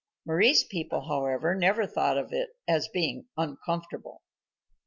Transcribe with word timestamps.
Mari's 0.25 0.63
people, 0.63 1.01
however, 1.07 1.53
never 1.53 1.85
thought 1.85 2.17
of 2.17 2.31
its 2.67 2.87
being 2.87 3.27
uncomfortable. 3.37 4.23